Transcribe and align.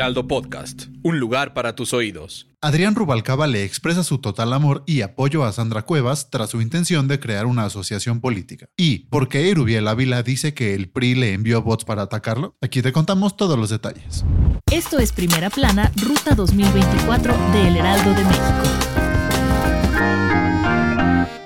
Heraldo 0.00 0.26
Podcast, 0.26 0.84
un 1.02 1.20
lugar 1.20 1.52
para 1.52 1.74
tus 1.74 1.92
oídos. 1.92 2.48
Adrián 2.62 2.94
Rubalcaba 2.94 3.46
le 3.46 3.64
expresa 3.64 4.02
su 4.02 4.16
total 4.16 4.54
amor 4.54 4.82
y 4.86 5.02
apoyo 5.02 5.44
a 5.44 5.52
Sandra 5.52 5.82
Cuevas 5.82 6.30
tras 6.30 6.48
su 6.48 6.62
intención 6.62 7.06
de 7.06 7.20
crear 7.20 7.44
una 7.44 7.66
asociación 7.66 8.22
política. 8.22 8.70
¿Y 8.78 9.00
por 9.10 9.28
qué 9.28 9.50
Erubiel 9.50 9.86
Ávila 9.86 10.22
dice 10.22 10.54
que 10.54 10.72
el 10.72 10.88
PRI 10.88 11.16
le 11.16 11.34
envió 11.34 11.60
bots 11.60 11.84
para 11.84 12.00
atacarlo? 12.00 12.56
Aquí 12.62 12.80
te 12.80 12.92
contamos 12.92 13.36
todos 13.36 13.58
los 13.58 13.68
detalles. 13.68 14.24
Esto 14.72 15.00
es 15.00 15.12
Primera 15.12 15.50
Plana, 15.50 15.92
Ruta 15.96 16.34
2024 16.34 17.34
de 17.52 17.68
El 17.68 17.76
Heraldo 17.76 18.14
de 18.14 18.24
México. 18.24 18.62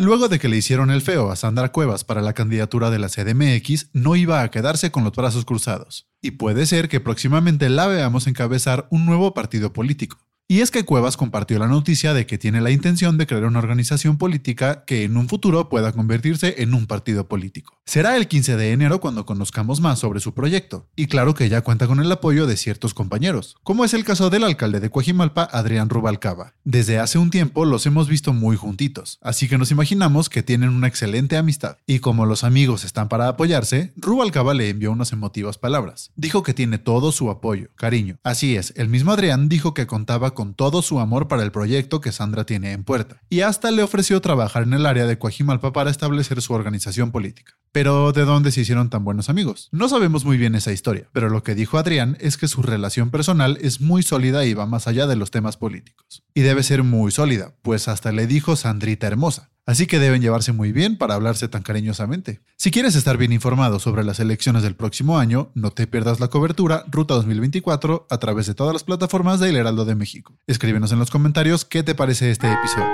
Luego 0.00 0.28
de 0.28 0.38
que 0.38 0.48
le 0.48 0.56
hicieron 0.56 0.90
el 0.90 1.02
feo 1.02 1.30
a 1.30 1.36
Sandra 1.36 1.72
Cuevas 1.72 2.04
para 2.04 2.22
la 2.22 2.32
candidatura 2.32 2.88
de 2.88 2.98
la 2.98 3.10
CDMX, 3.10 3.90
no 3.92 4.16
iba 4.16 4.40
a 4.40 4.50
quedarse 4.50 4.90
con 4.90 5.04
los 5.04 5.12
brazos 5.12 5.44
cruzados. 5.44 6.08
Y 6.22 6.30
puede 6.30 6.64
ser 6.64 6.88
que 6.88 7.00
próximamente 7.00 7.68
la 7.68 7.86
veamos 7.86 8.26
encabezar 8.26 8.88
un 8.90 9.04
nuevo 9.04 9.34
partido 9.34 9.74
político. 9.74 10.16
Y 10.50 10.62
es 10.62 10.72
que 10.72 10.84
Cuevas 10.84 11.16
compartió 11.16 11.60
la 11.60 11.68
noticia 11.68 12.12
de 12.12 12.26
que 12.26 12.36
tiene 12.36 12.60
la 12.60 12.72
intención 12.72 13.16
de 13.16 13.28
crear 13.28 13.44
una 13.44 13.60
organización 13.60 14.18
política 14.18 14.82
que 14.84 15.04
en 15.04 15.16
un 15.16 15.28
futuro 15.28 15.68
pueda 15.68 15.92
convertirse 15.92 16.56
en 16.58 16.74
un 16.74 16.88
partido 16.88 17.28
político. 17.28 17.78
Será 17.84 18.16
el 18.16 18.26
15 18.26 18.56
de 18.56 18.72
enero 18.72 19.00
cuando 19.00 19.26
conozcamos 19.26 19.80
más 19.80 20.00
sobre 20.00 20.18
su 20.18 20.34
proyecto, 20.34 20.88
y 20.96 21.06
claro 21.06 21.34
que 21.34 21.48
ya 21.48 21.60
cuenta 21.60 21.86
con 21.86 22.00
el 22.00 22.10
apoyo 22.10 22.48
de 22.48 22.56
ciertos 22.56 22.94
compañeros, 22.94 23.58
como 23.62 23.84
es 23.84 23.94
el 23.94 24.04
caso 24.04 24.28
del 24.28 24.42
alcalde 24.42 24.80
de 24.80 24.90
Coajimalpa, 24.90 25.44
Adrián 25.52 25.88
Rubalcaba. 25.88 26.54
Desde 26.64 26.98
hace 26.98 27.18
un 27.18 27.30
tiempo 27.30 27.64
los 27.64 27.86
hemos 27.86 28.08
visto 28.08 28.32
muy 28.32 28.56
juntitos, 28.56 29.20
así 29.22 29.46
que 29.48 29.56
nos 29.56 29.70
imaginamos 29.70 30.28
que 30.28 30.42
tienen 30.42 30.70
una 30.70 30.88
excelente 30.88 31.36
amistad. 31.36 31.76
Y 31.86 32.00
como 32.00 32.26
los 32.26 32.42
amigos 32.42 32.84
están 32.84 33.08
para 33.08 33.28
apoyarse, 33.28 33.92
Rubalcaba 33.94 34.54
le 34.54 34.68
envió 34.68 34.90
unas 34.90 35.12
emotivas 35.12 35.58
palabras. 35.58 36.10
Dijo 36.16 36.42
que 36.42 36.54
tiene 36.54 36.78
todo 36.78 37.12
su 37.12 37.30
apoyo, 37.30 37.68
cariño. 37.76 38.18
Así 38.24 38.56
es, 38.56 38.72
el 38.76 38.88
mismo 38.88 39.12
Adrián 39.12 39.48
dijo 39.48 39.74
que 39.74 39.86
contaba 39.86 40.34
con 40.34 40.39
con 40.40 40.54
todo 40.54 40.80
su 40.80 41.00
amor 41.00 41.28
para 41.28 41.42
el 41.42 41.52
proyecto 41.52 42.00
que 42.00 42.12
Sandra 42.12 42.46
tiene 42.46 42.72
en 42.72 42.82
puerta, 42.82 43.20
y 43.28 43.42
hasta 43.42 43.70
le 43.70 43.82
ofreció 43.82 44.22
trabajar 44.22 44.62
en 44.62 44.72
el 44.72 44.86
área 44.86 45.04
de 45.04 45.18
Coajimalpa 45.18 45.74
para 45.74 45.90
establecer 45.90 46.40
su 46.40 46.54
organización 46.54 47.10
política. 47.12 47.58
Pero 47.72 48.12
¿de 48.12 48.24
dónde 48.24 48.50
se 48.50 48.62
hicieron 48.62 48.88
tan 48.88 49.04
buenos 49.04 49.28
amigos? 49.28 49.68
No 49.70 49.90
sabemos 49.90 50.24
muy 50.24 50.38
bien 50.38 50.54
esa 50.54 50.72
historia, 50.72 51.10
pero 51.12 51.28
lo 51.28 51.42
que 51.42 51.54
dijo 51.54 51.76
Adrián 51.76 52.16
es 52.20 52.38
que 52.38 52.48
su 52.48 52.62
relación 52.62 53.10
personal 53.10 53.58
es 53.60 53.82
muy 53.82 54.02
sólida 54.02 54.46
y 54.46 54.54
va 54.54 54.64
más 54.64 54.88
allá 54.88 55.06
de 55.06 55.16
los 55.16 55.30
temas 55.30 55.58
políticos. 55.58 56.22
Y 56.32 56.40
debe 56.40 56.62
ser 56.62 56.84
muy 56.84 57.10
sólida, 57.10 57.52
pues 57.60 57.86
hasta 57.86 58.10
le 58.10 58.26
dijo 58.26 58.56
Sandrita 58.56 59.08
hermosa. 59.08 59.50
Así 59.66 59.86
que 59.86 59.98
deben 59.98 60.22
llevarse 60.22 60.52
muy 60.52 60.72
bien 60.72 60.96
para 60.98 61.14
hablarse 61.14 61.48
tan 61.48 61.62
cariñosamente. 61.62 62.40
Si 62.56 62.70
quieres 62.70 62.96
estar 62.96 63.16
bien 63.16 63.32
informado 63.32 63.78
sobre 63.78 64.04
las 64.04 64.20
elecciones 64.20 64.62
del 64.62 64.74
próximo 64.74 65.18
año, 65.18 65.50
no 65.54 65.70
te 65.70 65.86
pierdas 65.86 66.20
la 66.20 66.28
cobertura 66.28 66.84
Ruta 66.90 67.14
2024 67.14 68.06
a 68.10 68.18
través 68.18 68.46
de 68.46 68.54
todas 68.54 68.72
las 68.72 68.84
plataformas 68.84 69.38
de 69.40 69.50
El 69.50 69.56
Heraldo 69.56 69.84
de 69.84 69.94
México. 69.94 70.36
Escríbenos 70.46 70.92
en 70.92 70.98
los 70.98 71.10
comentarios 71.10 71.64
qué 71.64 71.82
te 71.82 71.94
parece 71.94 72.30
este 72.30 72.52
episodio. 72.52 72.88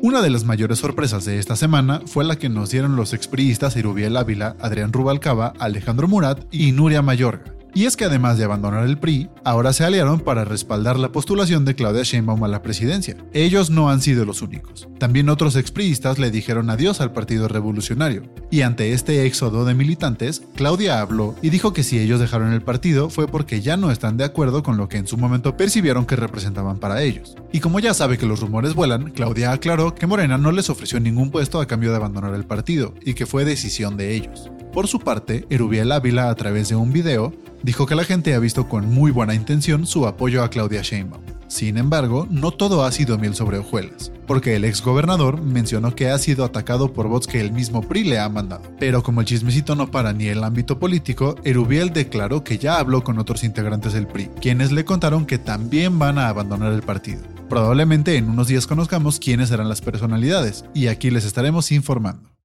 Una 0.00 0.22
de 0.22 0.30
las 0.30 0.44
mayores 0.44 0.78
sorpresas 0.78 1.24
de 1.24 1.40
esta 1.40 1.56
semana 1.56 2.02
fue 2.06 2.24
la 2.24 2.36
que 2.36 2.48
nos 2.48 2.70
dieron 2.70 2.94
los 2.94 3.12
expriistas 3.12 3.76
Irubiel 3.76 4.16
Ávila, 4.16 4.56
Adrián 4.60 4.92
Rubalcaba, 4.92 5.52
Alejandro 5.58 6.06
Murat 6.06 6.44
y 6.52 6.70
Nuria 6.70 7.02
Mayorga 7.02 7.57
y 7.78 7.86
es 7.86 7.96
que 7.96 8.06
además 8.06 8.36
de 8.36 8.42
abandonar 8.42 8.84
el 8.84 8.98
PRI, 8.98 9.28
ahora 9.44 9.72
se 9.72 9.84
aliaron 9.84 10.18
para 10.18 10.44
respaldar 10.44 10.98
la 10.98 11.12
postulación 11.12 11.64
de 11.64 11.76
Claudia 11.76 12.02
Sheinbaum 12.02 12.42
a 12.42 12.48
la 12.48 12.60
presidencia. 12.60 13.16
Ellos 13.32 13.70
no 13.70 13.88
han 13.88 14.02
sido 14.02 14.24
los 14.24 14.42
únicos. 14.42 14.88
También 14.98 15.28
otros 15.28 15.54
expriistas 15.54 16.18
le 16.18 16.32
dijeron 16.32 16.70
adiós 16.70 17.00
al 17.00 17.12
Partido 17.12 17.46
Revolucionario. 17.46 18.24
Y 18.50 18.62
ante 18.62 18.94
este 18.94 19.26
éxodo 19.26 19.64
de 19.64 19.74
militantes, 19.74 20.42
Claudia 20.56 21.00
habló 21.00 21.36
y 21.40 21.50
dijo 21.50 21.72
que 21.72 21.84
si 21.84 22.00
ellos 22.00 22.18
dejaron 22.18 22.52
el 22.52 22.62
partido 22.62 23.10
fue 23.10 23.28
porque 23.28 23.60
ya 23.60 23.76
no 23.76 23.92
están 23.92 24.16
de 24.16 24.24
acuerdo 24.24 24.64
con 24.64 24.76
lo 24.76 24.88
que 24.88 24.96
en 24.96 25.06
su 25.06 25.16
momento 25.16 25.56
percibieron 25.56 26.04
que 26.04 26.16
representaban 26.16 26.80
para 26.80 27.02
ellos. 27.02 27.36
Y 27.52 27.60
como 27.60 27.78
ya 27.78 27.94
sabe 27.94 28.18
que 28.18 28.26
los 28.26 28.40
rumores 28.40 28.74
vuelan, 28.74 29.12
Claudia 29.12 29.52
aclaró 29.52 29.94
que 29.94 30.08
Morena 30.08 30.36
no 30.36 30.50
les 30.50 30.68
ofreció 30.68 30.98
ningún 30.98 31.30
puesto 31.30 31.60
a 31.60 31.66
cambio 31.66 31.90
de 31.90 31.96
abandonar 31.98 32.34
el 32.34 32.44
partido 32.44 32.92
y 33.04 33.14
que 33.14 33.26
fue 33.26 33.44
decisión 33.44 33.96
de 33.96 34.16
ellos. 34.16 34.50
Por 34.72 34.86
su 34.86 35.00
parte, 35.00 35.46
Erubiel 35.50 35.90
Ávila, 35.92 36.30
a 36.30 36.34
través 36.34 36.68
de 36.68 36.76
un 36.76 36.92
video, 36.92 37.32
dijo 37.62 37.86
que 37.86 37.94
la 37.94 38.04
gente 38.04 38.34
ha 38.34 38.38
visto 38.38 38.68
con 38.68 38.86
muy 38.86 39.10
buena 39.10 39.34
intención 39.34 39.86
su 39.86 40.06
apoyo 40.06 40.44
a 40.44 40.50
Claudia 40.50 40.82
Sheinbaum. 40.82 41.22
Sin 41.48 41.78
embargo, 41.78 42.28
no 42.30 42.50
todo 42.50 42.84
ha 42.84 42.92
sido 42.92 43.16
miel 43.16 43.34
sobre 43.34 43.56
hojuelas, 43.56 44.12
porque 44.26 44.54
el 44.54 44.66
ex 44.66 44.82
gobernador 44.82 45.40
mencionó 45.40 45.94
que 45.94 46.10
ha 46.10 46.18
sido 46.18 46.44
atacado 46.44 46.92
por 46.92 47.08
bots 47.08 47.26
que 47.26 47.40
el 47.40 47.52
mismo 47.52 47.80
PRI 47.80 48.04
le 48.04 48.18
ha 48.18 48.28
mandado. 48.28 48.62
Pero 48.78 49.02
como 49.02 49.22
el 49.22 49.26
chismecito 49.26 49.74
no 49.74 49.90
para 49.90 50.12
ni 50.12 50.26
el 50.26 50.44
ámbito 50.44 50.78
político, 50.78 51.36
Erubiel 51.44 51.94
declaró 51.94 52.44
que 52.44 52.58
ya 52.58 52.78
habló 52.78 53.02
con 53.02 53.18
otros 53.18 53.44
integrantes 53.44 53.94
del 53.94 54.06
PRI, 54.06 54.28
quienes 54.40 54.72
le 54.72 54.84
contaron 54.84 55.24
que 55.24 55.38
también 55.38 55.98
van 55.98 56.18
a 56.18 56.28
abandonar 56.28 56.72
el 56.74 56.82
partido. 56.82 57.22
Probablemente 57.48 58.16
en 58.16 58.28
unos 58.28 58.48
días 58.48 58.66
conozcamos 58.66 59.18
quiénes 59.18 59.48
serán 59.48 59.70
las 59.70 59.80
personalidades, 59.80 60.66
y 60.74 60.88
aquí 60.88 61.10
les 61.10 61.24
estaremos 61.24 61.72
informando. 61.72 62.37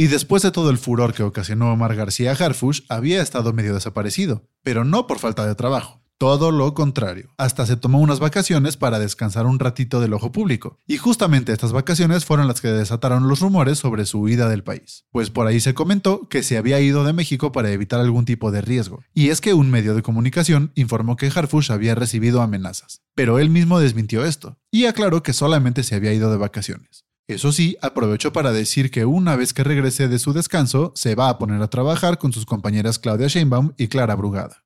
Y 0.00 0.06
después 0.06 0.42
de 0.42 0.50
todo 0.50 0.70
el 0.70 0.78
furor 0.78 1.12
que 1.12 1.22
ocasionó 1.22 1.70
Omar 1.70 1.94
García 1.94 2.32
Harfush, 2.32 2.84
había 2.88 3.20
estado 3.20 3.52
medio 3.52 3.74
desaparecido, 3.74 4.48
pero 4.62 4.82
no 4.82 5.06
por 5.06 5.18
falta 5.18 5.46
de 5.46 5.54
trabajo. 5.54 6.00
Todo 6.16 6.52
lo 6.52 6.72
contrario. 6.72 7.34
Hasta 7.36 7.66
se 7.66 7.76
tomó 7.76 8.00
unas 8.00 8.18
vacaciones 8.18 8.78
para 8.78 8.98
descansar 8.98 9.44
un 9.44 9.58
ratito 9.58 10.00
del 10.00 10.14
ojo 10.14 10.32
público. 10.32 10.78
Y 10.86 10.96
justamente 10.96 11.52
estas 11.52 11.72
vacaciones 11.72 12.24
fueron 12.24 12.48
las 12.48 12.62
que 12.62 12.68
desataron 12.68 13.28
los 13.28 13.40
rumores 13.40 13.78
sobre 13.78 14.06
su 14.06 14.20
huida 14.20 14.48
del 14.48 14.64
país. 14.64 15.04
Pues 15.12 15.28
por 15.28 15.46
ahí 15.46 15.60
se 15.60 15.74
comentó 15.74 16.30
que 16.30 16.42
se 16.42 16.56
había 16.56 16.80
ido 16.80 17.04
de 17.04 17.12
México 17.12 17.52
para 17.52 17.70
evitar 17.70 18.00
algún 18.00 18.24
tipo 18.24 18.50
de 18.50 18.62
riesgo. 18.62 19.04
Y 19.12 19.28
es 19.28 19.42
que 19.42 19.52
un 19.52 19.70
medio 19.70 19.94
de 19.94 20.00
comunicación 20.00 20.72
informó 20.76 21.16
que 21.16 21.30
Harfush 21.34 21.72
había 21.72 21.94
recibido 21.94 22.40
amenazas. 22.40 23.02
Pero 23.14 23.38
él 23.38 23.50
mismo 23.50 23.78
desmintió 23.78 24.24
esto. 24.24 24.56
Y 24.70 24.86
aclaró 24.86 25.22
que 25.22 25.34
solamente 25.34 25.82
se 25.82 25.94
había 25.94 26.14
ido 26.14 26.30
de 26.30 26.38
vacaciones. 26.38 27.04
Eso 27.30 27.52
sí, 27.52 27.76
aprovechó 27.80 28.32
para 28.32 28.50
decir 28.50 28.90
que 28.90 29.04
una 29.04 29.36
vez 29.36 29.54
que 29.54 29.62
regrese 29.62 30.08
de 30.08 30.18
su 30.18 30.32
descanso, 30.32 30.92
se 30.96 31.14
va 31.14 31.28
a 31.28 31.38
poner 31.38 31.62
a 31.62 31.68
trabajar 31.68 32.18
con 32.18 32.32
sus 32.32 32.44
compañeras 32.44 32.98
Claudia 32.98 33.28
Sheinbaum 33.28 33.72
y 33.76 33.86
Clara 33.86 34.16
Brugada. 34.16 34.64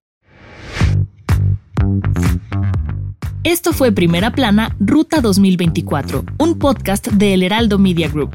Esto 3.42 3.74
fue 3.74 3.92
Primera 3.92 4.32
Plana, 4.32 4.74
Ruta 4.80 5.20
2024, 5.20 6.24
un 6.38 6.58
podcast 6.58 7.08
de 7.08 7.34
El 7.34 7.42
Heraldo 7.42 7.78
Media 7.78 8.08
Group. 8.08 8.34